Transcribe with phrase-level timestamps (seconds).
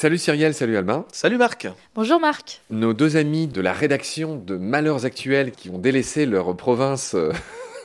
[0.00, 1.04] Salut Cyrielle, salut Albin.
[1.12, 1.68] Salut Marc.
[1.94, 2.62] Bonjour Marc.
[2.70, 7.32] Nos deux amis de la rédaction de Malheurs Actuels qui ont délaissé leur province euh,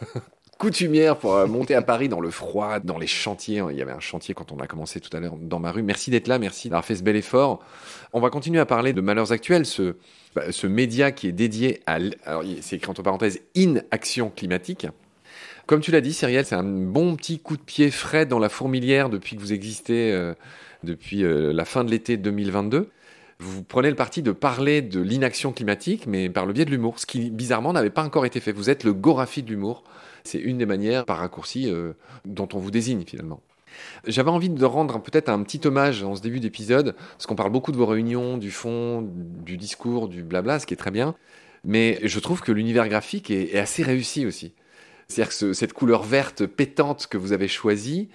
[0.57, 3.61] coutumière pour euh, monter à Paris dans le froid, dans les chantiers.
[3.69, 5.83] Il y avait un chantier quand on a commencé tout à l'heure dans ma rue.
[5.83, 7.59] Merci d'être là, merci d'avoir fait ce bel effort.
[8.13, 9.97] On va continuer à parler de Malheurs Actuels, ce,
[10.35, 11.97] bah, ce média qui est dédié à...
[12.25, 14.87] Alors, c'est écrit entre parenthèses, inaction climatique.
[15.67, 18.49] Comme tu l'as dit, Cyrielle, c'est un bon petit coup de pied frais dans la
[18.49, 20.35] fourmilière depuis que vous existez, euh,
[20.83, 22.91] depuis euh, la fin de l'été 2022.
[23.39, 26.99] Vous prenez le parti de parler de l'inaction climatique, mais par le biais de l'humour,
[26.99, 28.51] ce qui bizarrement n'avait pas encore été fait.
[28.51, 29.83] Vous êtes le Gorafi de l'humour.
[30.23, 31.93] C'est une des manières, par raccourci, euh,
[32.25, 33.41] dont on vous désigne finalement.
[34.05, 37.51] J'avais envie de rendre peut-être un petit hommage en ce début d'épisode, parce qu'on parle
[37.51, 41.15] beaucoup de vos réunions, du fond, du discours, du blabla, ce qui est très bien.
[41.63, 44.53] Mais je trouve que l'univers graphique est, est assez réussi aussi.
[45.07, 48.09] C'est-à-dire que cette couleur verte pétante que vous avez choisie,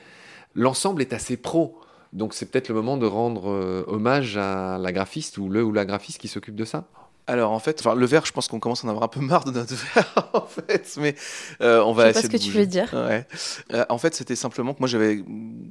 [0.55, 1.81] l'ensemble est assez pro.
[2.13, 5.73] Donc c'est peut-être le moment de rendre euh, hommage à la graphiste ou le ou
[5.73, 6.89] la graphiste qui s'occupe de ça.
[7.31, 9.21] Alors en fait, enfin le verre, je pense qu'on commence à en avoir un peu
[9.21, 11.15] marre de notre verre en fait, mais
[11.61, 12.91] euh, on va je sais essayer pas ce de que tu veux dire.
[12.93, 13.25] Ouais.
[13.73, 15.23] Euh, en fait, c'était simplement que moi j'avais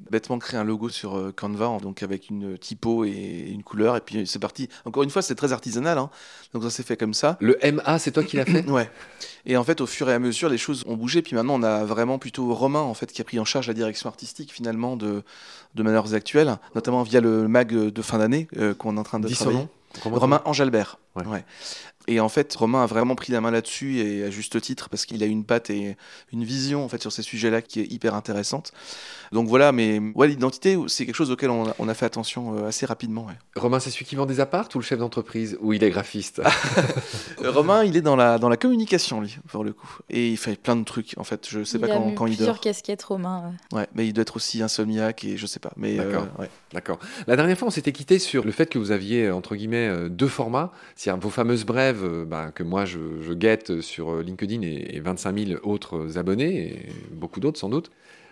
[0.09, 4.02] bêtement créé un logo sur euh, Canva, donc avec une typo et une couleur, et
[4.02, 4.69] puis c'est parti.
[4.85, 6.09] Encore une fois, c'est très artisanal, hein,
[6.53, 7.37] donc ça s'est fait comme ça.
[7.41, 8.65] Le MA, c'est toi qui l'as fait?
[8.69, 8.89] Ouais.
[9.45, 11.21] Et en fait, au fur et à mesure, les choses ont bougé.
[11.21, 13.73] Puis maintenant, on a vraiment plutôt Romain en fait qui a pris en charge la
[13.73, 15.23] direction artistique finalement de
[15.75, 19.27] de Actuels, notamment via le mag de fin d'année euh, qu'on est en train de
[19.27, 19.63] Dis son travailler.
[19.63, 19.69] nom.
[20.04, 20.98] Romain Angelbert.
[21.16, 21.26] Ouais.
[21.26, 21.45] Ouais.
[22.08, 25.05] Et en fait, Romain a vraiment pris la main là-dessus et à juste titre parce
[25.05, 25.95] qu'il a une patte et
[26.31, 28.72] une vision en fait sur ces sujets-là qui est hyper intéressante.
[29.31, 32.58] Donc voilà, mais ouais, l'identité, c'est quelque chose auquel on a, on a fait attention
[32.58, 33.25] euh, assez rapidement.
[33.27, 33.33] ouais.
[33.55, 36.42] Romain, c'est celui qui vend des apparts ou le chef d'entreprise Ou il est graphiste?
[37.44, 39.97] Euh, Romain, il est dans la, dans la communication, lui, pour le coup.
[40.09, 41.47] Et il fait plein de trucs, en fait.
[41.47, 42.61] Je sais il pas a quand, quand il plusieurs dort.
[42.61, 43.53] casquettes romains.
[43.72, 45.72] Ouais, mais il doit être aussi insomniaque et je sais pas.
[45.77, 46.27] Mais euh, D'accord.
[46.39, 46.50] ouais.
[46.73, 47.00] D'accord.
[47.27, 50.10] La dernière fois, on s'était quitté sur le fait que vous aviez, entre guillemets, euh,
[50.10, 50.71] deux formats.
[50.95, 54.99] C'est-à-dire vos fameuses brèves euh, bah, que moi, je, guette sur euh, LinkedIn et, et
[54.99, 57.92] 25 000 autres abonnés, et beaucoup d'autres sans doute.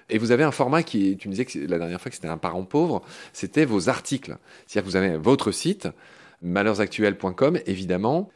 [0.10, 2.28] Et vous avez un format qui, tu me disais que la dernière fois que c'était
[2.30, 3.02] un parent pauvre,
[3.34, 4.38] c'était vos articles.
[4.66, 5.90] C'est-à-dire que vous avez votre site,
[6.42, 8.30] malheursactuels.com, évidemment.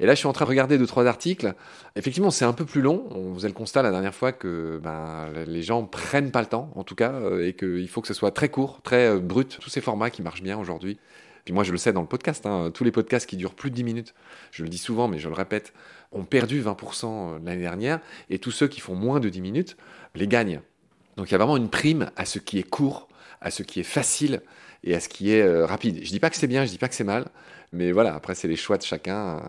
[0.00, 1.54] Et là, je suis en train de regarder deux, trois articles.
[1.96, 3.08] Effectivement, c'est un peu plus long.
[3.10, 6.70] On faisait le constat la dernière fois que ben, les gens prennent pas le temps,
[6.76, 9.58] en tout cas, euh, et qu'il faut que ce soit très court, très euh, brut.
[9.60, 10.98] Tous ces formats qui marchent bien aujourd'hui.
[11.48, 13.70] Puis moi, je le sais dans le podcast, hein, tous les podcasts qui durent plus
[13.70, 14.14] de 10 minutes,
[14.50, 15.72] je le dis souvent, mais je le répète,
[16.12, 19.78] ont perdu 20% l'année dernière, et tous ceux qui font moins de 10 minutes
[20.14, 20.60] les gagnent.
[21.16, 23.08] Donc il y a vraiment une prime à ce qui est court,
[23.40, 24.42] à ce qui est facile
[24.84, 26.00] et à ce qui est euh, rapide.
[26.02, 27.30] Je dis pas que c'est bien, je dis pas que c'est mal,
[27.72, 29.40] mais voilà, après c'est les choix de chacun.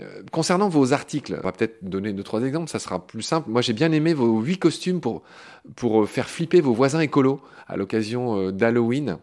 [0.00, 3.48] Euh, concernant vos articles, on va peut-être donner deux trois exemples, ça sera plus simple.
[3.48, 5.22] Moi j'ai bien aimé vos huit costumes pour
[5.76, 9.18] pour euh, faire flipper vos voisins écolos à l'occasion euh, d'Halloween.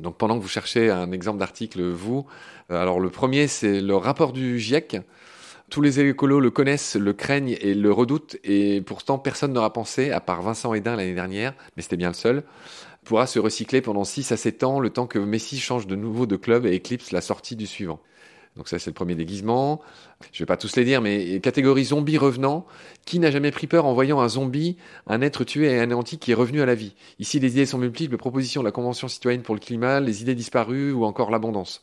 [0.00, 2.26] Donc pendant que vous cherchez un exemple d'article, vous,
[2.70, 4.98] euh, alors le premier c'est le rapport du GIEC.
[5.68, 10.10] Tous les écolos le connaissent, le craignent et le redoutent, et pourtant personne n'aura pensé,
[10.10, 12.42] à part Vincent Hédin l'année dernière, mais c'était bien le seul,
[13.04, 16.26] pourra se recycler pendant 6 à 7 ans, le temps que Messi change de nouveau
[16.26, 18.00] de club et éclipse la sortie du suivant.
[18.56, 19.80] Donc ça c'est le premier déguisement.
[20.32, 22.66] Je vais pas tous les dire, mais catégorie zombie revenant.
[23.06, 26.32] Qui n'a jamais pris peur en voyant un zombie, un être tué et anéanti qui
[26.32, 26.94] est revenu à la vie?
[27.18, 30.34] Ici les idées sont multiples, propositions de la Convention citoyenne pour le climat, les idées
[30.34, 31.82] disparues ou encore l'abondance.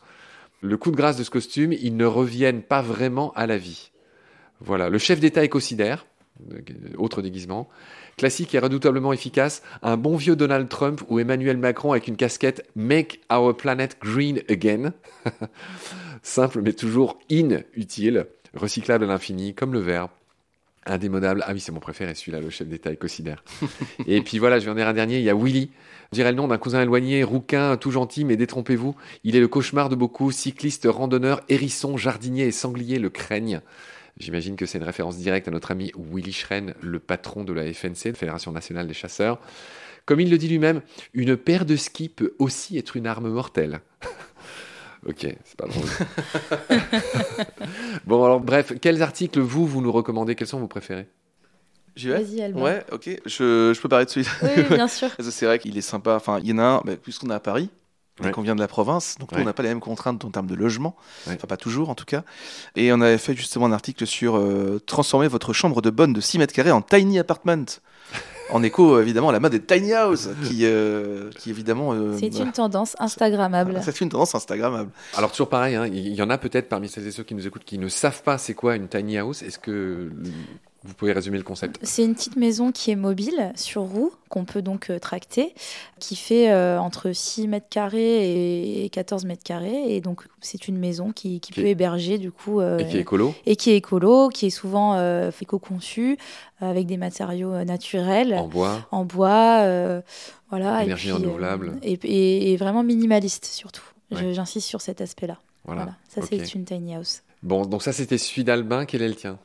[0.62, 3.92] Le coup de grâce de ce costume, ils ne reviennent pas vraiment à la vie.
[4.60, 6.08] Voilà, le chef d'État écocidaire,
[6.98, 7.68] autre déguisement,
[8.18, 12.68] classique et redoutablement efficace, un bon vieux Donald Trump ou Emmanuel Macron avec une casquette
[12.76, 14.94] Make Our Planet Green Again.
[16.24, 20.10] Simple mais toujours inutile, recyclable à l'infini, comme le verre.
[20.86, 21.44] Indémodable.
[21.46, 23.44] Ah oui, c'est mon préféré, celui-là, le chef d'État écocidaire.
[24.08, 25.70] et puis voilà, je vais en dire un dernier, il y a Willy.
[26.14, 28.96] On dirait le nom d'un cousin éloigné, rouquin, tout gentil, mais détrompez-vous.
[29.26, 33.62] Il est le cauchemar de beaucoup, cycliste, randonneur, hérisson, jardinier et sanglier le craignent.
[34.20, 37.72] J'imagine que c'est une référence directe à notre ami Willy Schren, le patron de la
[37.72, 39.40] FNC, la Fédération Nationale des Chasseurs.
[40.06, 40.82] Comme il le dit lui-même,
[41.14, 43.82] une paire de skis peut aussi être une arme mortelle.
[45.06, 45.90] ok, c'est pas drôle.
[48.06, 50.36] bon, alors bref, quels articles vous, vous nous recommandez?
[50.36, 51.08] Quels sont vos préférés?
[51.98, 52.62] J'y vais Vas-y, Albin.
[52.62, 53.10] Ouais, ok.
[53.26, 54.32] Je, je peux parler de celui-là?
[54.44, 55.10] Oui, bien sûr.
[55.20, 56.16] C'est vrai qu'il est sympa.
[56.16, 57.70] Enfin, il y en a un, bah, puisqu'on est à Paris,
[58.26, 58.32] Ouais.
[58.32, 59.44] qu'on vient de la province, donc nous, Ouais.
[59.44, 60.96] on n'a pas les mêmes contraintes en termes de logement.
[61.28, 61.34] Ouais.
[61.36, 62.24] Enfin, pas toujours en tout cas.
[62.76, 66.22] Et on avait fait justement un article sur euh, transformer votre chambre de bonne de
[66.22, 67.66] 6 mètres carrés en tiny apartment.
[68.50, 71.92] En écho, évidemment, à la mode des tiny house, qui, euh, qui évidemment.
[71.92, 73.82] euh, C'est une tendance Instagrammable.
[73.84, 74.90] c'est une tendance Instagrammable.
[75.18, 77.46] Alors toujours pareil, hein, il y en a peut-être parmi celles et ceux qui nous
[77.46, 79.42] écoutent qui ne savent pas c'est quoi une tiny house.
[79.42, 80.10] Est-ce que
[80.84, 84.46] Vous pouvez résumer le concept C'est une petite maison qui est mobile sur roue, qu'on
[84.46, 85.54] peut donc euh, tracter,
[86.00, 89.96] qui fait euh, entre 6 mètres carrés et 14 mètres carrés.
[89.96, 92.62] Et donc, c'est une maison qui, qui Qui peut est- héberger, du coup.
[92.62, 96.18] euh, Et qui est écolo et qui est écolo, qui est souvent euh, éco-conçu,
[96.62, 98.88] avec des matériaux naturels, en bois.
[98.92, 99.64] en bois,
[100.50, 100.82] voilà.
[100.82, 101.78] et Énergie puis, renouvelable.
[101.84, 103.84] et, et- et vraiment minimaliste, surtout.
[104.12, 104.34] Ouais.
[104.34, 105.38] J'insiste sur cet aspect-là.
[105.66, 105.82] Voilà.
[105.84, 105.98] Voilà.
[106.08, 106.28] Ça, Ok.
[106.30, 107.24] c'est une tiny house.
[107.44, 108.86] Bon, donc ça c'était celui d'Albin.
[108.86, 109.38] Quel est le tien?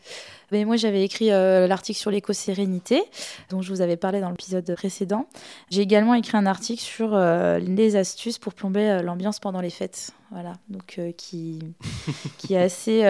[0.53, 3.03] Moi, j'avais écrit euh, l'article sur l'éco-sérénité,
[3.51, 5.27] dont je vous avais parlé dans l'épisode précédent.
[5.71, 9.71] J'ai également écrit un article sur euh, les astuces pour plomber euh, l'ambiance pendant les
[9.71, 10.11] fêtes.
[10.31, 11.59] Voilà, donc qui,
[12.39, 13.03] qui est assez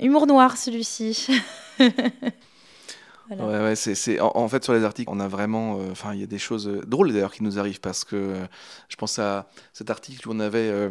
[0.00, 1.28] humour noir, celui-ci.
[3.28, 3.46] Voilà.
[3.46, 5.78] Ouais, ouais, c'est, c'est- en, en fait, sur les articles, on a vraiment.
[5.78, 8.16] euh, Enfin, il y a des choses euh, drôles d'ailleurs qui nous arrivent parce que
[8.16, 8.44] euh,
[8.88, 10.90] je pense à cet article où on avait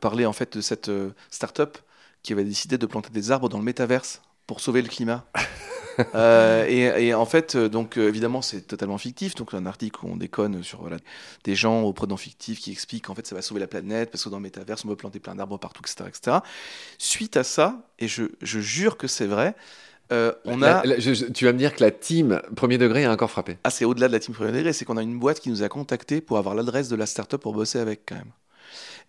[0.00, 0.90] parlé en fait de cette
[1.28, 1.76] start-up
[2.22, 4.22] qui avait décidé de planter des arbres dans le métaverse
[4.52, 5.24] pour sauver le climat.
[6.14, 9.34] Euh, et, et en fait, euh, donc euh, évidemment, c'est totalement fictif.
[9.34, 10.96] Donc, un article où on déconne sur voilà,
[11.44, 14.24] des gens au pronom fictif qui expliquent qu'en fait, ça va sauver la planète parce
[14.24, 16.08] que dans le métaverse, on peut planter plein d'arbres partout, etc.
[16.08, 16.38] etc.
[16.96, 19.54] Suite à ça, et je, je jure que c'est vrai,
[20.12, 20.86] euh, on La- a.
[20.86, 23.58] la- je- je- tu vas me dire que la team premier degré a encore frappé.
[23.62, 25.62] Ah, c'est au-delà de la team premier degré, c'est qu'on a une boîte qui nous
[25.62, 28.32] a contacté pour avoir l'adresse de la startup pour bosser avec quand même.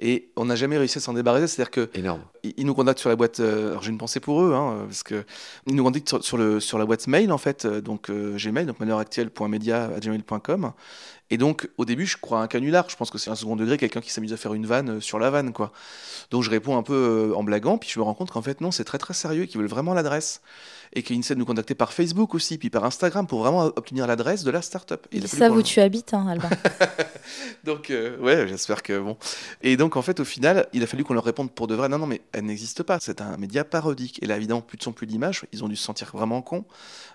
[0.05, 2.21] Et on n'a jamais réussi à s'en débarrasser, c'est-à-dire que Énorme.
[2.43, 3.39] ils nous contactent sur la boîte.
[3.39, 5.23] euh, alors j'ai une pensée pour eux, hein, parce que
[5.65, 8.35] ils nous contactent sur, sur le sur la boîte mail en fait, euh, donc euh,
[8.37, 10.73] Gmail, donc malheuractuel.media@gmail.com.
[11.33, 12.87] Et donc au début, je crois à un canular.
[12.91, 14.99] Je pense que c'est un second degré, quelqu'un qui s'amuse à faire une vanne euh,
[15.01, 15.71] sur la vanne, quoi.
[16.29, 16.93] Donc je réponds un peu
[17.31, 19.45] euh, en blaguant, puis je me rends compte qu'en fait non, c'est très très sérieux,
[19.45, 20.41] qu'ils veulent vraiment l'adresse
[20.95, 24.05] et qu'ils essaient de nous contacter par Facebook aussi, puis par Instagram pour vraiment obtenir
[24.05, 25.07] l'adresse de la startup.
[25.11, 26.49] Et il a Ils fallu savent qu'on- où tu habites, hein, Albin.
[27.63, 29.17] donc, euh, ouais, j'espère que bon.
[29.63, 31.89] Et donc, en fait, au final, il a fallu qu'on leur réponde pour de vrai.
[31.89, 32.99] Non, non, mais elle n'existe pas.
[33.01, 34.21] C'est un média parodique.
[34.21, 35.45] Et là, évidemment, plus de son, plus d'image.
[35.51, 36.65] Ils ont dû se sentir vraiment cons.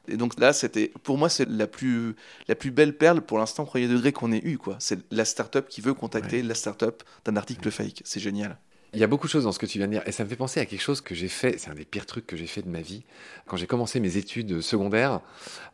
[0.09, 2.17] Et donc là, c'était, pour moi, c'est la plus,
[2.49, 4.77] la plus belle perle pour l'instant premier degré qu'on ait eu, quoi.
[4.79, 8.03] C'est la startup qui veut contacter la startup d'un article fake.
[8.05, 8.59] C'est génial.
[8.95, 10.25] Il y a beaucoup de choses dans ce que tu viens de dire et ça
[10.25, 12.39] me fait penser à quelque chose que j'ai fait, c'est un des pires trucs que
[12.39, 13.05] j'ai fait de ma vie.
[13.47, 15.21] Quand j'ai commencé mes études secondaires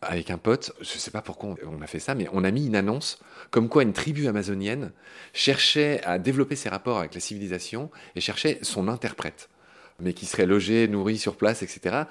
[0.03, 2.67] avec un pote, je sais pas pourquoi on a fait ça, mais on a mis
[2.67, 3.21] une annonce
[3.53, 4.91] comme quoi une tribu amazonienne
[5.33, 9.49] cherchait à développer ses rapports avec la civilisation et cherchait son interprète,
[10.01, 12.07] mais qui serait logé, nourri sur place, etc.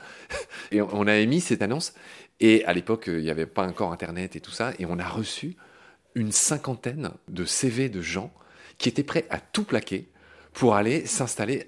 [0.71, 1.95] Et on on a émis cette annonce
[2.39, 5.07] et à l'époque il n'y avait pas encore Internet et tout ça et on a
[5.07, 5.57] reçu
[6.15, 8.33] une cinquantaine de CV de gens
[8.77, 10.09] qui étaient prêts à tout plaquer
[10.53, 11.67] pour aller s'installer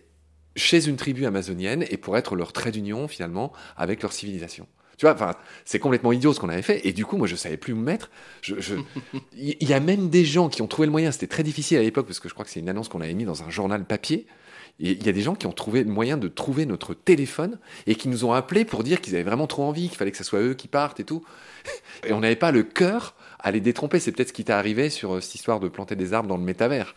[0.55, 4.67] chez une tribu amazonienne et pour être leur trait d'union finalement avec leur civilisation.
[4.97, 6.87] Tu vois, enfin, c'est complètement idiot ce qu'on avait fait.
[6.87, 8.09] Et du coup, moi, je savais plus où me mettre.
[8.41, 8.75] Je, je-
[9.35, 11.11] Il y a même des gens qui ont trouvé le moyen.
[11.11, 13.13] C'était très difficile à l'époque parce que je crois que c'est une annonce qu'on avait
[13.13, 14.25] mis dans un journal papier.
[14.79, 17.59] Et il y a des gens qui ont trouvé le moyen de trouver notre téléphone
[17.87, 20.17] et qui nous ont appelés pour dire qu'ils avaient vraiment trop envie, qu'il fallait que
[20.17, 21.25] ce soit eux qui partent et tout.
[22.07, 23.15] Et on n'avait pas le cœur
[23.45, 23.99] à les détromper.
[23.99, 26.35] C'est peut-être ce qui t'est arrivé sur euh, cette histoire de planter des arbres dans
[26.35, 26.95] le métavers.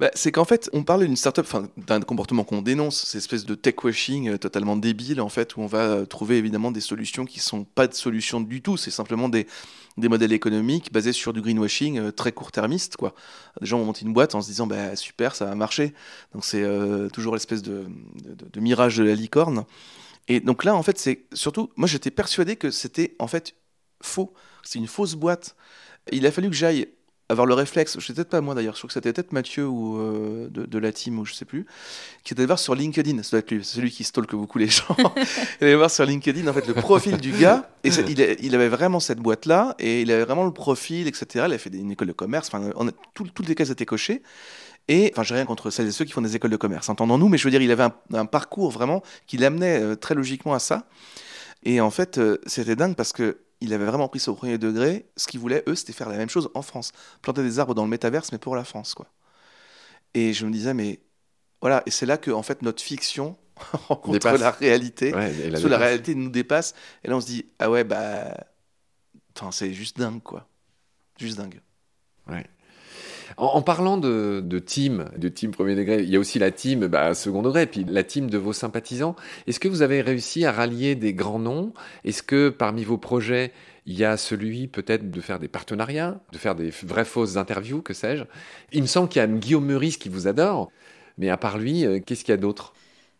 [0.00, 1.46] Bah, c'est qu'en fait, on parle d'une startup,
[1.76, 5.60] d'un comportement qu'on dénonce, cette espèce de tech washing euh, totalement débile, en fait, où
[5.60, 8.78] on va euh, trouver évidemment des solutions qui sont pas de solutions du tout.
[8.78, 9.46] C'est simplement des,
[9.98, 13.14] des modèles économiques basés sur du greenwashing très court-termiste, quoi.
[13.60, 15.92] Des gens vont monter une boîte en se disant, bah, super, ça va marcher.
[16.32, 16.66] Donc c'est
[17.12, 17.84] toujours l'espèce de,
[18.24, 19.64] de- de mirage de la licorne.
[20.28, 23.54] Et donc là, en fait, c'est surtout, moi, j'étais persuadé que c'était en fait
[24.00, 24.32] faux.
[24.64, 25.56] C'est une fausse boîte.
[26.12, 26.88] Il a fallu que j'aille
[27.30, 29.66] avoir le réflexe, je sais peut-être pas moi d'ailleurs, je crois que c'était peut-être Mathieu
[29.66, 31.64] ou euh, de, de la team ou je sais plus,
[32.22, 34.68] qui était voir sur LinkedIn, ça doit être lui, c'est celui qui stalke beaucoup les
[34.68, 34.94] gens.
[35.60, 38.54] il allait voir sur LinkedIn en fait le profil du gars, et il, a- il
[38.54, 41.46] avait vraiment cette boîte là, et il avait vraiment le profil, etc.
[41.48, 42.70] Il a fait une école de commerce, enfin,
[43.14, 44.22] tout- toutes les cases étaient cochées.
[44.88, 47.30] Et enfin, j'ai rien contre celles et ceux qui font des écoles de commerce, entendons-nous,
[47.30, 50.52] mais je veux dire, il avait un, un parcours vraiment qui l'amenait euh, très logiquement
[50.52, 50.86] à ça.
[51.62, 54.58] Et en fait, euh, c'était dingue parce que il avait vraiment pris ça au premier
[54.58, 55.06] degré.
[55.16, 56.92] Ce qu'ils voulaient, eux, c'était faire la même chose en France.
[57.22, 59.06] Planter des arbres dans le métaverse, mais pour la France, quoi.
[60.14, 61.00] Et je me disais, mais
[61.60, 63.36] voilà, et c'est là que, en fait, notre fiction
[63.88, 64.40] rencontre Dépasse.
[64.40, 65.14] la réalité.
[65.14, 66.74] Ouais, la la réalité nous dépasse.
[67.02, 68.36] Et là, on se dit, ah ouais, bah.
[69.36, 70.46] Enfin, c'est juste dingue, quoi.
[71.18, 71.60] Juste dingue.
[73.36, 76.86] En, parlant de, de team, de team premier degré, il y a aussi la team
[76.86, 79.16] bah, second degré, puis la team de vos sympathisants.
[79.46, 81.72] Est-ce que vous avez réussi à rallier des grands noms?
[82.04, 83.52] Est-ce que parmi vos projets,
[83.86, 87.82] il y a celui peut-être de faire des partenariats, de faire des vraies fausses interviews,
[87.82, 88.24] que sais-je?
[88.72, 90.70] Il me semble qu'il y a Guillaume Meurice qui vous adore,
[91.18, 92.72] mais à part lui, euh, qu'est-ce qu'il y a d'autre?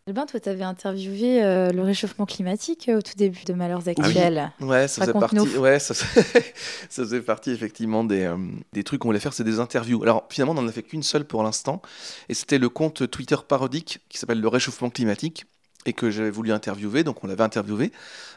[0.07, 3.87] Albin, toi, tu avais interviewé euh, le réchauffement climatique euh, au tout début de Malheurs
[3.87, 4.51] Actuels.
[4.61, 5.39] Ouais, ça faisait partie.
[5.57, 5.95] Ouais, ça,
[6.89, 8.37] ça faisait partie effectivement des, euh,
[8.71, 10.03] des trucs qu'on voulait faire, c'est des interviews.
[10.03, 11.81] Alors finalement, on n'en a fait qu'une seule pour l'instant,
[12.29, 15.47] et c'était le compte Twitter parodique qui s'appelle le réchauffement climatique.
[15.85, 17.91] Et que j'avais voulu interviewer, donc on l'avait interviewé.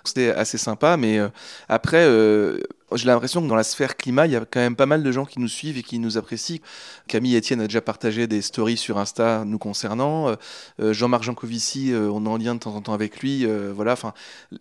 [0.04, 1.28] C'était assez sympa, mais euh,
[1.68, 2.60] après, euh,
[2.94, 5.12] j'ai l'impression que dans la sphère climat, il y a quand même pas mal de
[5.12, 6.58] gens qui nous suivent et qui nous apprécient.
[7.06, 10.36] Camille Etienne a déjà partagé des stories sur Insta nous concernant.
[10.80, 13.46] Euh, Jean-Marc Jancovici, on est en lien de temps en temps avec lui.
[13.74, 14.12] voilà, enfin,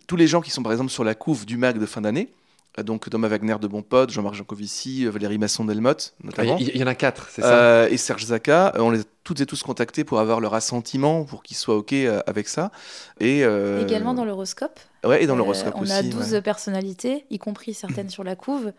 [0.06, 2.28] tous les gens qui sont par exemple sur la couve du MAG de fin d'année,
[2.82, 6.56] donc Thomas Wagner de Bon Pote, Jean-Marc Jancovici, Valérie Masson-Delmotte, notamment.
[6.58, 8.72] Il y, en a quatre, c'est ça Et Serge Zaka.
[8.76, 11.94] On les a toutes et tous contactés pour avoir leur assentiment, pour qu'ils soient OK
[12.26, 12.70] avec ça.
[13.20, 15.92] Et, Également dans l'horoscope Ouais, et dans l'horoscope euh, aussi.
[15.92, 18.72] On a 12 personnalités, y compris certaines sur la couve,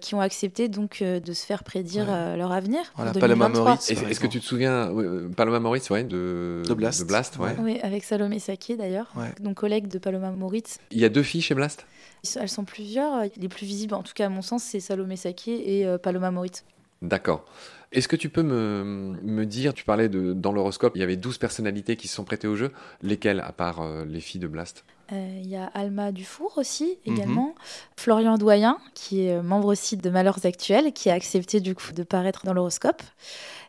[0.00, 2.80] qui ont accepté donc euh, de se faire prédire euh, leur avenir.
[2.96, 3.90] Voilà, Paloma Moritz.
[3.90, 4.92] Est-ce que tu te souviens,
[5.36, 7.54] Paloma Moritz, ouais, de, de Blast, de Blast ouais.
[7.60, 10.78] Oui, avec Salomé Saké d'ailleurs, donc collègue de Paloma Moritz.
[10.90, 11.86] Il y a deux filles chez Blast?
[12.36, 13.24] Elles sont plusieurs.
[13.36, 16.64] Les plus visibles, en tout cas à mon sens, c'est Salomé Saké et Paloma Moritz.
[17.02, 17.44] D'accord.
[17.92, 21.16] Est-ce que tu peux me, me, dire, tu parlais de dans l'horoscope, il y avait
[21.16, 22.72] 12 personnalités qui se sont prêtées au jeu,
[23.02, 24.84] lesquelles à part les filles de Blast?
[25.12, 27.14] Euh, il y a Alma Dufour aussi, mhm.
[27.14, 27.54] également.
[27.96, 32.02] Florian Doyen, qui est membre aussi de Malheurs Actuels, qui a accepté du coup de
[32.02, 33.02] paraître dans l'horoscope.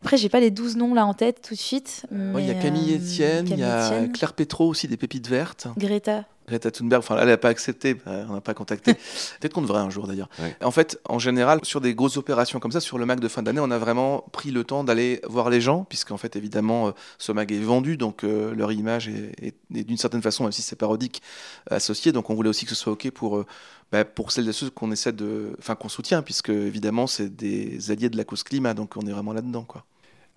[0.02, 2.06] Après, j'ai pas les 12 noms là en tête tout de suite.
[2.12, 5.68] Il y a Camille euh, Etienne, il y a Claire Petro aussi, des pépites vertes.
[5.78, 6.26] Greta.
[6.48, 8.94] Greta Thunberg, enfin, elle n'a pas accepté, euh, on n'a pas contacté.
[9.40, 10.30] Peut-être qu'on devrait un jour d'ailleurs.
[10.64, 13.44] En fait, en général, sur des grosses opérations comme ça, sur le Mac de fin
[13.44, 16.92] d'année, on a vraiment pris le temps d'aller voir les gens, puisqu'en fait, évidemment, euh,
[17.18, 21.22] ce Mac est vendu, donc leur image est, d'une certaine façon, même si c'est parodique,
[21.70, 22.12] associée.
[22.12, 23.44] Donc on voulait aussi que ce soit OK pour,
[23.92, 25.56] bah, pour celles et ceux qu'on essaie de.
[25.60, 29.12] Enfin, qu'on soutient, puisque évidemment, c'est des alliés de la cause climat, donc on est
[29.12, 29.86] vraiment là-dedans, quoi.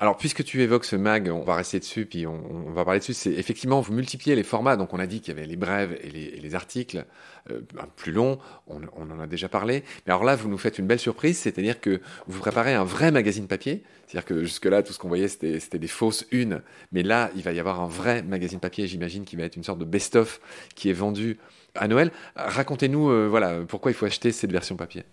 [0.00, 3.14] Alors, puisque tu évoques ce mag, on va rester dessus, puis on, va parler dessus.
[3.14, 4.76] C'est effectivement, vous multipliez les formats.
[4.76, 7.04] Donc, on a dit qu'il y avait les brèves et les, articles
[7.50, 7.60] euh,
[7.94, 8.38] plus longs.
[8.66, 9.84] On, en a déjà parlé.
[10.06, 13.12] Mais alors là, vous nous faites une belle surprise, c'est-à-dire que vous préparez un vrai
[13.12, 13.84] magazine papier.
[14.06, 16.62] C'est-à-dire que jusque-là, tout ce qu'on voyait, c'était des fausses unes.
[16.90, 19.64] Mais là, il va y avoir un vrai magazine papier, j'imagine, qui va être une
[19.64, 20.40] sorte de best-of
[20.74, 21.38] qui est vendu
[21.76, 22.10] à Noël.
[22.34, 25.04] Racontez-nous, euh, voilà, pourquoi il faut acheter cette version papier.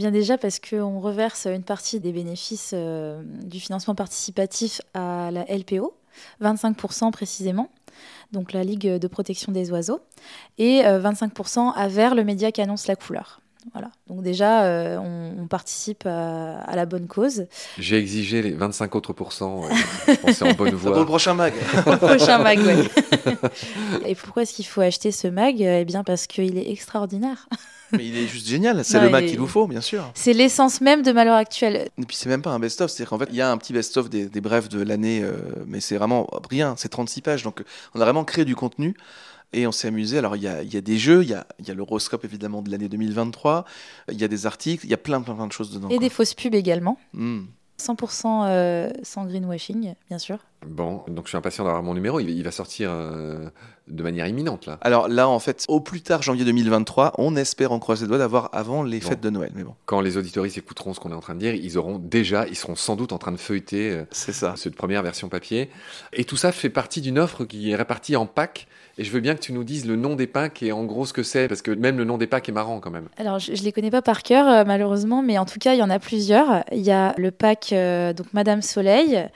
[0.00, 5.44] Bien déjà parce qu'on reverse une partie des bénéfices euh, du financement participatif à la
[5.44, 5.94] LPO,
[6.40, 7.68] 25% précisément,
[8.32, 10.00] donc la Ligue de protection des oiseaux,
[10.56, 13.42] et 25% à vers le média qui annonce la couleur.
[13.74, 13.90] Voilà.
[14.06, 17.44] Donc déjà, euh, on, participe à, la bonne cause.
[17.78, 19.64] J'ai exigé les 25 autres pourcents.
[20.08, 20.92] je pense en bonne voie.
[20.92, 21.52] Pour le prochain mag.
[21.86, 22.88] Au prochain mag, oui.
[24.06, 25.60] Et pourquoi est-ce qu'il faut acheter ce mag?
[25.60, 27.50] Eh bien parce qu'il est extraordinaire.
[27.92, 30.10] Mais il est juste génial, c'est le Mac qu'il vous faut, bien sûr.
[30.14, 31.88] C'est l'essence même de Malheur Actuel.
[31.98, 33.72] Et puis c'est même pas un best-of, c'est qu'en fait, il y a un petit
[33.72, 37.42] best-of des, brefs de l'année, euh, mais c'est vraiment rien, c'est 36 pages.
[37.42, 37.62] Donc
[37.94, 38.94] on a vraiment créé du contenu
[39.52, 40.18] et on s'est amusé.
[40.18, 42.62] Alors il y a, y a, des jeux, il y a, y a l'horoscope évidemment
[42.62, 43.64] de l'année 2023,
[44.10, 45.88] il y a des articles, il y a plein, plein, plein de choses dedans.
[45.88, 46.98] Et des fausses pubs également.
[47.80, 50.38] 100% euh, sans greenwashing, bien sûr.
[50.66, 52.20] Bon, donc je suis impatient d'avoir mon numéro.
[52.20, 53.48] Il, va sortir euh,
[53.88, 54.78] de manière imminente là.
[54.82, 58.18] Alors là, en fait, au plus tard janvier 2023, on espère en croise les doigts
[58.18, 59.52] d'avoir avant les fêtes de Noël.
[59.54, 59.74] Mais bon.
[59.86, 62.56] Quand les auditoristes écouteront ce qu'on est en train de dire, ils auront déjà, ils
[62.56, 63.90] seront sans doute en train de feuilleter.
[63.90, 64.54] Euh, C'est ça.
[64.56, 65.70] Cette première version papier.
[66.12, 68.68] Et tout ça fait partie d'une offre qui est répartie en packs.
[69.00, 71.06] Et je veux bien que tu nous dises le nom des packs et en gros
[71.06, 73.08] ce que c'est, parce que même le nom des packs est marrant quand même.
[73.16, 75.78] Alors je, ne les connais pas par cœur euh, malheureusement, mais en tout cas il
[75.78, 76.64] y en a plusieurs.
[76.70, 77.72] Il y a le pack
[78.14, 79.26] donc Madame Soleil.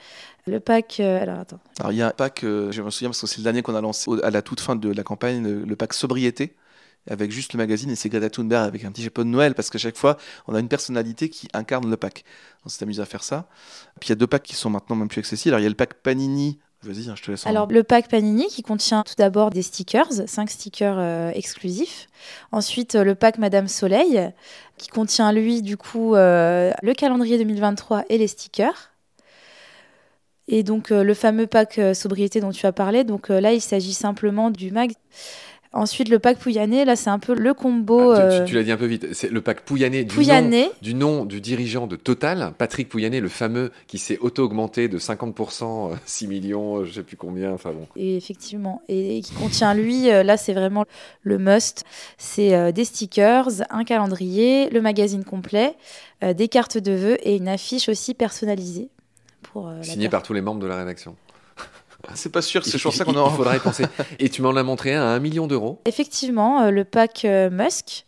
[0.45, 0.99] Le pack.
[0.99, 1.59] Euh, alors attends.
[1.79, 3.63] Alors il y a un pack, euh, je me souviens parce que c'est le dernier
[3.63, 6.55] qu'on a lancé à la toute fin de la campagne, le, pack sobriété
[7.09, 9.69] avec juste le magazine et c'est Greta Thunberg avec un petit chapeau de Noël parce
[9.69, 10.17] qu'à chaque fois
[10.47, 12.23] on a une personnalité qui incarne le pack.
[12.65, 13.47] On s'est amusé à faire ça.
[13.99, 15.55] Puis il y a deux packs qui sont maintenant même plus accessibles.
[15.55, 16.59] Alors il y a le pack Panini.
[16.85, 17.45] Vas-y, hein, je te laisse.
[17.47, 22.07] Alors le pack Panini qui contient tout d'abord des stickers, cinq stickers euh, exclusifs.
[22.51, 24.31] Ensuite le pack Madame Soleil
[24.77, 28.91] qui contient lui du coup le calendrier 2023 et les stickers.
[30.47, 33.53] Et donc euh, le fameux pack euh, sobriété dont tu as parlé, donc euh, là
[33.53, 34.91] il s'agit simplement du mag.
[35.75, 38.11] Ensuite, le pack Pouyanné, là, c'est un peu le combo.
[38.11, 39.13] Ah, tu, l'as dit un peu vite.
[39.13, 43.29] C'est le pack Pouyanné du, Nom, du nom du dirigeant de Total, Patrick Pouyanné, le
[43.29, 47.51] fameux qui s'est auto-augmenté de 50%, 6 millions, je sais plus combien.
[47.51, 47.87] Enfin bon.
[47.95, 48.81] Et effectivement.
[48.87, 50.85] Et, qui contient, lui, là, c'est vraiment
[51.21, 51.83] le must.
[52.17, 55.75] C'est des stickers, un calendrier, le magazine complet,
[56.21, 58.89] des cartes de vœux et une affiche aussi personnalisée.
[59.55, 61.15] Euh, Signé par tous les membres de la rédaction.
[62.13, 63.31] C'est pas sûr, c'est toujours ça qu'on aura.
[63.31, 63.85] Il faudra y penser.
[64.19, 65.81] Et tu m'en as montré un à 1 million d'euros.
[65.85, 68.05] Effectivement, euh, le pack euh, Musk.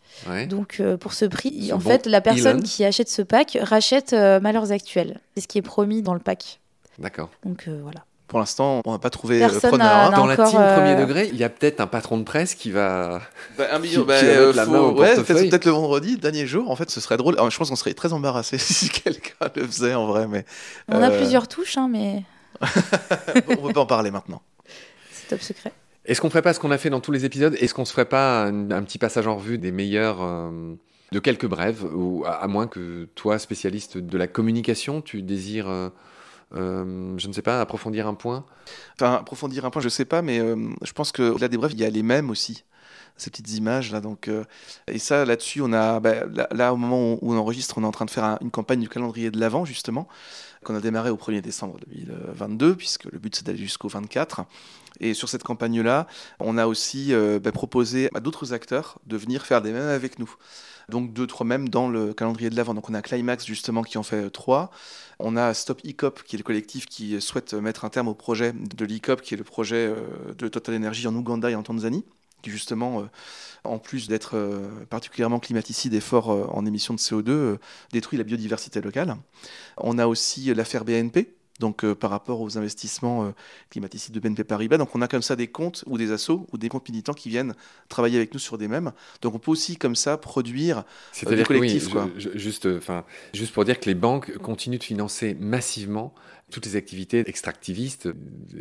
[0.49, 5.19] Donc pour ce prix, en fait, la personne qui achète ce pack rachète Malheurs Actuels.
[5.35, 6.59] C'est ce qui est promis dans le pack.
[6.97, 7.29] D'accord.
[7.43, 8.03] Donc voilà.
[8.27, 9.87] Pour l'instant, on n'a pas trouvé Personne preneur.
[9.87, 10.11] Hein.
[10.11, 13.21] Dans la team premier degré, il y a peut-être un patron de presse qui va.
[13.57, 16.69] Bah, un million, bah, ouais, peut-être le vendredi, dernier jour.
[16.69, 17.37] En fait, ce serait drôle.
[17.37, 20.27] je pense qu'on serait très embarrassé si quelqu'un le faisait en vrai.
[20.27, 20.45] Mais,
[20.89, 22.23] on a plusieurs touches, hein, mais.
[23.47, 24.41] on ne peut pas en parler maintenant.
[25.11, 25.71] C'est top secret.
[26.05, 27.55] Est-ce qu'on ferait pas ce qu'on a fait dans tous les épisodes?
[27.59, 30.73] Est-ce qu'on se ferait pas un, un petit passage en revue des meilleurs euh,
[31.11, 31.83] de quelques brèves?
[31.93, 35.89] Ou à, à moins que toi, spécialiste de la communication, tu désires, euh,
[36.55, 38.45] euh, je ne sais pas, approfondir un point?
[38.95, 41.73] Enfin, approfondir un point, je sais pas, mais euh, je pense que là des brèves,
[41.73, 42.63] il y a les mêmes aussi.
[43.19, 44.43] Ces petites images là, donc euh,
[44.87, 47.83] et ça là-dessus, on a bah, là, là, au moment où, où on enregistre, on
[47.83, 50.07] est en train de faire un- une campagne du calendrier de l'avant justement
[50.63, 54.45] qu'on a démarré au 1er décembre 2022, puisque le but c'est d'aller jusqu'au 24.
[54.99, 56.07] Et sur cette campagne-là,
[56.39, 60.19] on a aussi euh, bah, proposé à d'autres acteurs de venir faire des mèmes avec
[60.19, 60.33] nous.
[60.89, 62.73] Donc deux, trois mèmes dans le calendrier de l'avant.
[62.73, 64.71] Donc on a Climax justement qui en fait euh, trois.
[65.19, 68.53] On a Stop ECOP qui est le collectif qui souhaite mettre un terme au projet
[68.53, 72.05] de l'ECOP qui est le projet euh, de Total Energy en Ouganda et en Tanzanie
[72.41, 73.05] qui justement, euh,
[73.63, 77.57] en plus d'être euh, particulièrement climaticide et fort euh, en émissions de CO2, euh,
[77.91, 79.15] détruit la biodiversité locale.
[79.77, 83.33] On a aussi l'affaire BNP, donc par rapport aux investissements
[83.71, 84.77] climaticides de BNP Paribas.
[84.77, 87.29] Donc on a comme ça des comptes ou des assos ou des comptes militants qui
[87.29, 87.55] viennent
[87.89, 88.91] travailler avec nous sur des mêmes.
[89.23, 92.09] Donc on peut aussi comme ça produire C'est-à-dire que oui, je- quoi.
[92.15, 96.13] je- juste pour dire que les banques continuent de financer massivement
[96.51, 98.13] toutes les activités extractivistes, euh,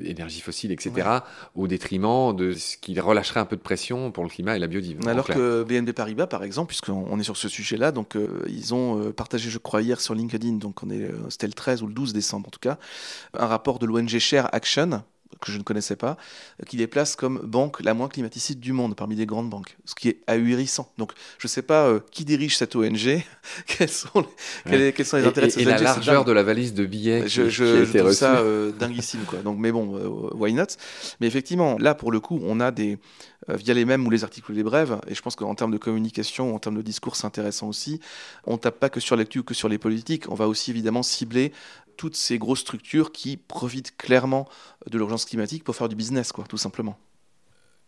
[0.04, 1.08] énergie fossile, etc.,
[1.54, 4.66] au détriment de ce qui relâcherait un peu de pression pour le climat et la
[4.66, 5.08] biodiversité.
[5.08, 8.74] Alors que BNP Paribas, par exemple, puisqu'on on est sur ce sujet-là, donc euh, ils
[8.74, 11.86] ont euh, partagé, je crois, hier sur LinkedIn, donc on est, c'était le 13 ou
[11.86, 12.78] le 12 décembre en tout cas,
[13.34, 15.02] un rapport de l'ONG Share Action
[15.40, 16.16] que je ne connaissais pas,
[16.66, 19.95] qui les place comme banque la moins climaticide du monde parmi les grandes banques, ce
[19.95, 20.90] qui est ahurissant.
[20.99, 23.23] Donc je ne sais pas euh, qui dirige cette ONG,
[23.66, 24.25] quels sont
[24.66, 24.92] les, Ouais.
[24.97, 26.42] quels sont les et, intérêts de et- cette et la ONG, c'est largeur de la
[26.42, 29.40] valise de billets qui, Je, qui je- a je été trouve ça euh, dinguissime, quoi.
[29.40, 30.64] Donc, mais bon, euh, why not?
[31.21, 32.99] Mais effectivement, là, pour le coup, on a des
[33.50, 35.71] euh, via les mêmes ou les articles ou les brèves, et je pense qu'en termes
[35.71, 38.00] de communication, en termes de discours, c'est intéressant aussi.
[38.47, 40.30] On tape pas que sur l'actu ou que sur les politiques.
[40.30, 41.52] On va aussi évidemment cibler
[41.96, 44.48] toutes ces grosses structures qui profitent clairement
[44.90, 46.98] de l'urgence climatique pour faire du business, quoi, tout simplement.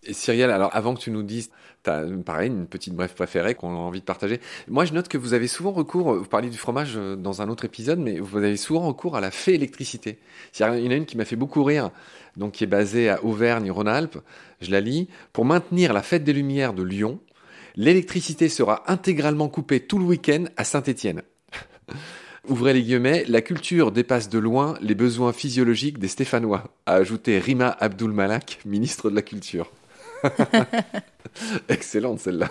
[0.04, 1.50] Et Cyrielle, alors avant que tu nous dises,
[1.82, 4.40] tu as pareil une petite brève préférée qu'on a envie de partager.
[4.68, 7.48] Moi, je note que vous avez souvent recours, vous parliez du fromage euh, dans un
[7.48, 10.18] autre épisode, mais vous avez souvent recours à la fée électricité.
[10.58, 11.90] Il y en a une qui m'a fait beaucoup rire,
[12.36, 14.18] donc qui est basée à Auvergne-Rhône-Alpes.
[14.60, 15.08] Je la lis.
[15.32, 17.18] Pour maintenir la fête des Lumières de Lyon,
[17.74, 21.22] l'électricité sera intégralement coupée tout le week-end à Saint-Étienne.
[22.46, 27.38] Ouvrez les guillemets, la culture dépasse de loin les besoins physiologiques des Stéphanois, a ajouté
[27.38, 29.70] Rima Abdul Malak, ministre de la Culture.
[31.68, 32.48] Excellente celle-là.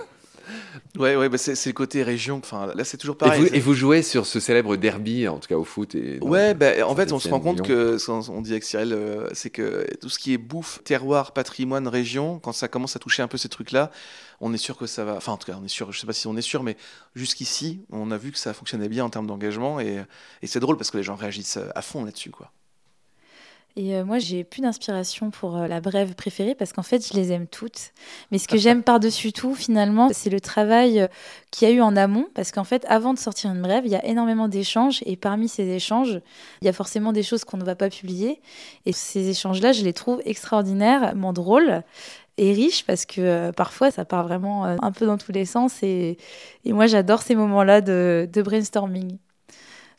[0.97, 2.37] Ouais, ouais, bah c'est le côté région.
[2.37, 3.41] Enfin, là, c'est toujours Et pareil.
[3.41, 5.93] vous, et vous jouez sur ce célèbre derby, en tout cas au foot.
[5.95, 8.63] Et Ouais, bah, en fait, on se rend compte que, ce qu'on- on dit avec
[8.63, 12.95] Cyril, euh, c'est que tout ce qui est bouffe, terroir, patrimoine, région, quand ça commence
[12.95, 13.91] à toucher un peu ces trucs-là,
[14.41, 15.15] on est sûr que ça va.
[15.15, 16.77] Enfin, en tout cas, on est sûr, je sais pas si on est sûr, mais
[17.15, 20.03] jusqu'ici, on a vu que ça fonctionnait bien en termes d'engagement et,
[20.41, 22.51] et c'est drôle parce que les gens réagissent à fond là-dessus, quoi.
[23.77, 27.13] Et euh, moi, j'ai plus d'inspiration pour euh, la brève préférée parce qu'en fait, je
[27.13, 27.93] les aime toutes.
[28.31, 31.07] Mais ce que j'aime par-dessus tout, finalement, c'est le travail euh,
[31.51, 32.27] qu'il y a eu en amont.
[32.33, 35.03] Parce qu'en fait, avant de sortir une brève, il y a énormément d'échanges.
[35.05, 36.19] Et parmi ces échanges,
[36.61, 38.41] il y a forcément des choses qu'on ne va pas publier.
[38.87, 41.83] Et ces échanges-là, je les trouve extraordinairement drôles
[42.37, 45.45] et riches parce que euh, parfois, ça part vraiment euh, un peu dans tous les
[45.45, 45.83] sens.
[45.83, 46.17] Et,
[46.65, 49.17] et moi, j'adore ces moments-là de, de brainstorming.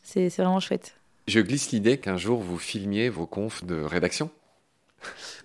[0.03, 0.98] C'est vraiment chouette.
[1.29, 4.31] Je glisse l'idée qu'un jour vous filmiez vos confs de rédaction.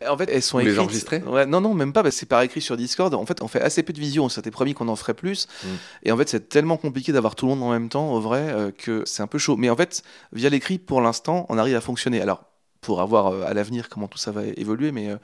[0.08, 0.84] En fait, elles sont Vous les écrites.
[0.84, 1.18] enregistrez?
[1.22, 2.02] Ouais, Non, non, même pas.
[2.02, 3.14] bah, c'est par écrit sur Discord.
[3.14, 4.24] En fait, on fait assez peu de visio.
[4.24, 5.46] On s'était promis qu'on en ferait plus.
[5.62, 5.66] Mm.
[6.04, 8.40] Et en fait, c'est tellement compliqué d'avoir tout le monde en même temps, au vrai,
[8.50, 9.56] euh, que c'est un peu chaud.
[9.56, 12.20] Mais en fait, via l'écrit, pour l'instant, on arrive à fonctionner.
[12.20, 12.44] Alors,
[12.84, 15.16] pour avoir euh, à l'avenir comment tout ça va évoluer, mais euh,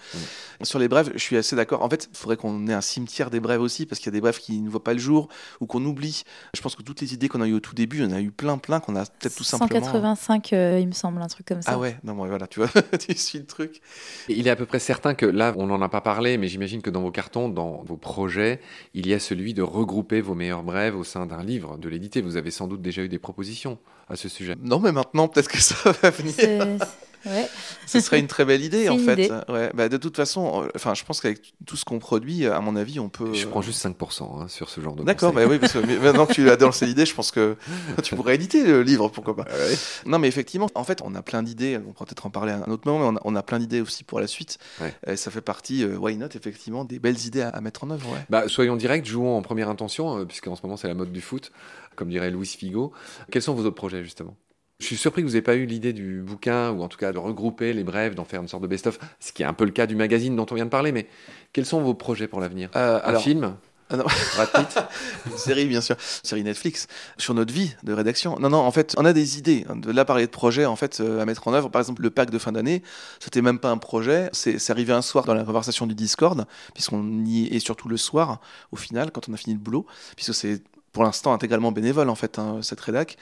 [0.63, 1.83] sur les brèves, je suis assez d'accord.
[1.83, 4.13] En fait, il faudrait qu'on ait un cimetière des brèves aussi, parce qu'il y a
[4.13, 5.29] des brèves qui ne voient pas le jour
[5.61, 6.23] ou qu'on oublie.
[6.55, 8.31] Je pense que toutes les idées qu'on a eues au tout début, on a eu
[8.31, 9.81] plein, plein qu'on a peut-être tout simplement.
[9.81, 11.73] 185, euh, il me semble, un truc comme ça.
[11.73, 13.83] Ah ouais, non, bon, voilà, tu vois, tu suis le truc.
[14.29, 16.81] Il est à peu près certain que là, on n'en a pas parlé, mais j'imagine
[16.81, 18.61] que dans vos cartons, dans vos projets,
[18.95, 22.23] il y a celui de regrouper vos meilleures brèves au sein d'un livre, de l'éditer.
[22.23, 24.57] Vous avez sans doute déjà eu des propositions à ce sujet.
[24.61, 26.79] Non, mais maintenant, peut-être que ça va venir.
[27.27, 27.49] Ouais.
[27.87, 29.25] Ce serait une très belle idée, en une fait.
[29.25, 29.31] idée.
[29.49, 32.61] Ouais, bah, de toute façon, euh, enfin, je pense qu'avec tout ce qu'on produit, à
[32.61, 33.35] mon avis, on peut.
[33.35, 36.27] Je prends juste 5% hein, sur ce genre de D'accord, bah oui, parce que maintenant
[36.27, 37.57] que tu as lancé l'idée, je pense que
[38.03, 39.45] tu pourrais éditer le livre, pourquoi pas.
[39.45, 39.77] Ouais.
[40.07, 41.79] Non, mais effectivement, en fait, on a plein d'idées.
[41.87, 43.59] On pourra peut-être en parler à un autre moment, mais on a, on a plein
[43.59, 44.59] d'idées aussi pour la suite.
[44.81, 44.95] Ouais.
[45.07, 47.91] Et ça fait partie, euh, why not, effectivement, des belles idées à, à mettre en
[47.91, 48.11] œuvre.
[48.13, 48.19] Ouais.
[48.31, 51.21] Bah, soyons directs, jouons en première intention, euh, puisqu'en ce moment c'est la mode du
[51.21, 51.53] foot,
[51.97, 52.93] comme dirait Louis Figo.
[53.31, 54.37] Quels sont vos autres projets justement?
[54.81, 57.13] Je suis surpris que vous n'ayez pas eu l'idée du bouquin, ou en tout cas
[57.13, 59.65] de regrouper les brèves, d'en faire une sorte de best-of, ce qui est un peu
[59.65, 61.07] le cas du magazine dont on vient de parler, mais
[61.53, 62.71] quels sont vos projets pour l'avenir?
[62.77, 63.57] Euh, Un alors, film?
[63.91, 64.05] Ah non.
[65.27, 65.97] Une série, bien sûr.
[65.97, 66.87] Une série Netflix
[67.19, 68.39] sur notre vie de rédaction.
[68.39, 69.67] Non, non, en fait, on a des idées.
[69.75, 71.69] De là, parler de projets en fait, euh, à mettre en œuvre.
[71.71, 72.83] Par exemple, le pack de fin d'année,
[73.19, 74.31] c'était même pas un projet.
[74.33, 77.97] C'est c'est arrivé un soir dans la conversation du Discord, puisqu'on y est surtout le
[77.97, 78.41] soir,
[78.71, 80.63] au final, quand on a fini le boulot, puisque c'est
[80.93, 83.17] pour l'instant intégralement bénévole en fait hein, cette rédac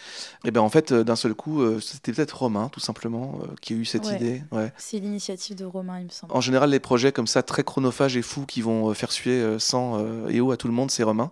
[0.45, 3.47] et ben en fait euh, d'un seul coup euh, c'était peut-être Romain tout simplement euh,
[3.61, 4.17] qui a eu cette Ouais.
[4.17, 6.33] idée ouais C'est l'initiative de Romain, il me semble.
[6.35, 10.03] en général, les projets comme ça, très chronophages et fous, qui vont faire suer sang
[10.29, 11.31] et eau à tout le monde, c'est Romain.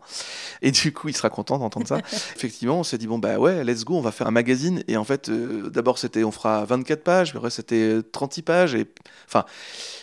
[0.63, 1.99] Et du coup, il sera content d'entendre ça.
[2.37, 4.83] Effectivement, on s'est dit, bon, bah ouais, let's go, on va faire un magazine.
[4.89, 8.43] Et en fait, euh, d'abord, c'était, on fera 24 pages, puis après, c'était euh, 36
[8.43, 8.75] pages.
[8.75, 8.87] Et
[9.27, 9.45] enfin,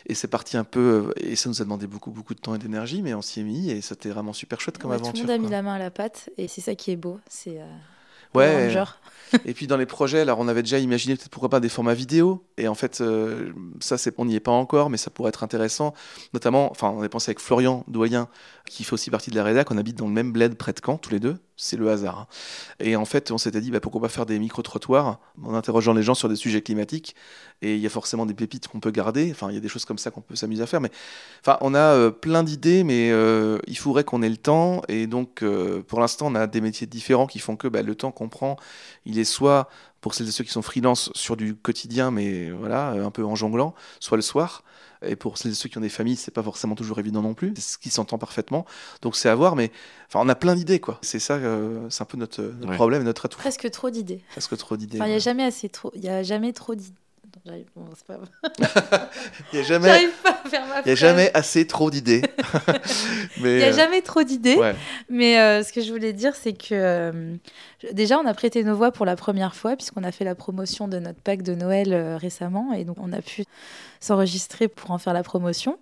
[0.08, 2.58] et c'est parti un peu, et ça nous a demandé beaucoup, beaucoup de temps et
[2.60, 5.10] d'énergie, mais on s'y est mis, et c'était vraiment super chouette comme Ouais, tout le
[5.10, 5.26] aventure.
[5.26, 5.52] monde a mis quoi.
[5.58, 7.20] la main à la pâte et c'est ça qui est beau.
[7.28, 7.66] C'est euh,
[8.36, 8.68] Ouais.
[8.68, 8.86] Ranger.
[9.46, 11.96] Et puis dans les projets, alors on avait déjà imaginé peut-être pourquoi pas des formats
[11.96, 12.44] vidéo.
[12.58, 15.44] Et en fait, euh, ça, c'est, on n'y est pas encore, mais ça pourrait être
[15.44, 15.94] intéressant.
[16.34, 18.28] Notamment, enfin, on a pensé avec Florian Doyen,
[18.70, 19.70] qui fait aussi partie de la rédac.
[19.72, 21.38] On habite dans le même bled près de Caen, tous les deux.
[21.58, 22.20] C'est le hasard.
[22.20, 22.28] hein.
[22.80, 26.02] Et en fait, on s'était dit, bah, pourquoi pas faire des micro-trottoirs en interrogeant les
[26.02, 27.16] gens sur des sujets climatiques.
[27.62, 29.30] Et il y a forcément des pépites qu'on peut garder.
[29.32, 30.82] Enfin, il y a des choses comme ça qu'on peut s'amuser à faire.
[30.82, 30.92] Mais
[31.42, 34.82] enfin, on a euh, plein d'idées, mais euh, il faudrait qu'on ait le temps.
[34.88, 37.96] Et donc, euh, pour l'instant, on a des métiers différents qui font que bah, le
[37.96, 38.56] temps qu'on prend,
[39.06, 39.70] il est soit
[40.02, 43.36] pour celles et ceux qui sont freelance sur du quotidien, mais voilà, un peu en
[43.36, 44.64] jonglant, soit le soir.
[45.06, 47.54] Et pour ceux qui ont des familles, c'est pas forcément toujours évident non plus.
[47.56, 48.66] C'est ce qui s'entend parfaitement.
[49.02, 49.72] Donc c'est à voir, mais
[50.08, 51.00] enfin, on a plein d'idées, quoi.
[51.02, 52.76] C'est ça, euh, c'est un peu notre, notre Ouais.
[52.76, 53.38] problème et notre atout.
[53.38, 54.22] Presque trop d'idées.
[54.32, 54.98] Presque trop d'idées.
[54.98, 55.22] Enfin, il n'y a ouais.
[55.22, 55.92] jamais assez trop.
[55.96, 56.94] Y a jamais trop d'idées.
[57.46, 58.20] J'arrive- bon, pas.
[59.54, 61.92] Il y a jamais, J'arrive pas à faire ma il y a jamais assez trop
[61.92, 62.22] d'idées.
[63.38, 64.56] Il n'y a euh, jamais trop d'idées.
[64.56, 64.74] ouais.
[65.10, 67.36] Mais euh, ce que je voulais dire, c'est que euh,
[67.92, 70.88] déjà, on a prêté nos voix pour la première fois, puisqu'on a fait la promotion
[70.88, 72.72] de notre pack de Noël euh, récemment.
[72.72, 73.44] Et donc, on a pu
[74.00, 75.78] s'enregistrer pour en faire la promotion.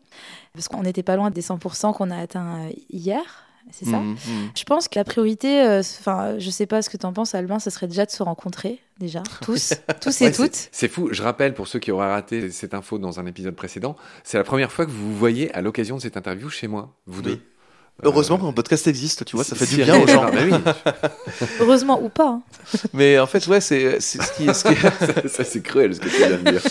[0.53, 3.45] Parce qu'on n'était pas loin des 100% qu'on a atteint hier.
[3.69, 4.49] C'est ça Mhm, mhm.
[4.57, 7.35] Je pense que la priorité, euh, enfin, je sais pas ce que tu en penses,
[7.35, 10.69] Albin, ce serait déjà de se rencontrer, déjà, tous, tous et Ouais, toutes.
[10.71, 11.09] C'est fou.
[11.11, 14.43] Je rappelle pour ceux qui auraient raté cette info dans un épisode précédent, c'est la
[14.43, 17.25] première fois que vous vous voyez à l'occasion de cette interview chez moi, vous Oui.
[17.27, 17.41] deux.
[18.03, 20.23] Heureusement Euh, que mon podcast existe, tu vois, ça fait du bien aux gens.
[20.23, 20.31] là.
[20.31, 20.73] Bah oui.
[21.59, 22.29] Heureusement ou pas.
[22.29, 22.41] hein.
[22.93, 24.75] Mais en fait, ouais, c'est c'est ce qui, ce qui-
[25.21, 26.61] ça, ça, c'est cruel ce que tu viens de dire.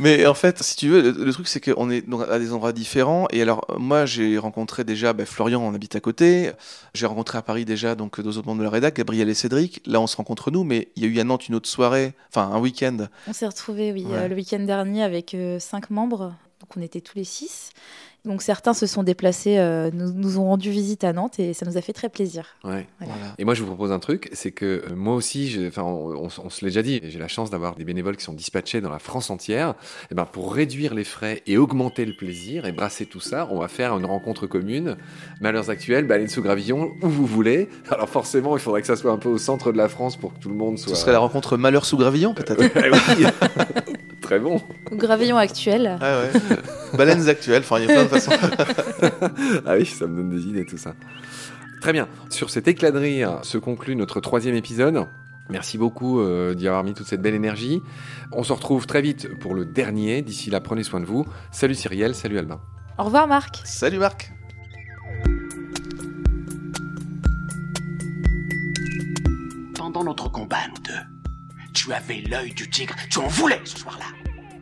[0.00, 2.52] Mais en fait, si tu veux, le, le truc c'est qu'on est donc à des
[2.52, 3.28] endroits différents.
[3.30, 6.50] Et alors, moi, j'ai rencontré déjà bah, Florian, on habite à côté.
[6.94, 9.82] J'ai rencontré à Paris déjà donc deux autres membres de la rédac, Gabriel et Cédric.
[9.86, 12.12] Là, on se rencontre nous, mais il y a eu à Nantes une autre soirée,
[12.28, 12.96] enfin un week-end.
[13.28, 14.16] On s'est retrouvés, oui, Ouais.
[14.18, 16.34] euh, le week-end dernier avec euh, cinq membres.
[16.60, 17.70] Donc, on était tous les six.
[18.24, 21.66] Donc, certains se sont déplacés, euh, nous, nous ont rendu visite à Nantes et ça
[21.66, 22.46] nous a fait très plaisir.
[22.62, 22.86] Ouais.
[23.00, 23.14] Voilà.
[23.38, 26.26] Et moi, je vous propose un truc, c'est que euh, moi aussi, enfin, on, on
[26.28, 28.80] s- on se l'a déjà dit, j'ai la chance d'avoir des bénévoles qui sont dispatchés
[28.80, 29.74] dans la France entière.
[30.12, 33.58] Et ben, pour réduire les frais et augmenter le plaisir et brasser tout ça, on
[33.58, 34.96] va faire une rencontre commune.
[35.40, 37.68] Malheurs actuels, baleine sous gravillon, où vous voulez.
[37.90, 40.32] Alors forcément, il faudrait que ça soit un peu au centre de la France pour
[40.32, 40.94] que tout le monde soit.
[40.94, 42.62] Ce serait la rencontre Malheur sous Gravillon, peut-être.
[44.32, 44.62] Très bon.
[44.90, 45.98] Au gravillon actuel.
[46.00, 46.56] ah ouais.
[46.96, 48.30] Baleines actuelles, enfin, il y a plein de façons.
[49.66, 50.94] Ah oui, ça me donne des idées tout ça.
[51.82, 52.08] Très bien.
[52.30, 55.04] Sur cet éclat de rire se conclut notre troisième épisode.
[55.50, 57.82] Merci beaucoup euh, d'y avoir mis toute cette belle énergie.
[58.32, 60.22] On se retrouve très vite pour le dernier.
[60.22, 61.26] D'ici là, prenez soin de vous.
[61.50, 62.58] Salut Cyrielle, salut Albin.
[62.96, 63.60] Au revoir, Marc.
[63.66, 64.32] Salut Marc.
[69.74, 74.21] Pendant notre combat, nous deux, tu avais l'œil du tigre, tu en voulais ce soir-là.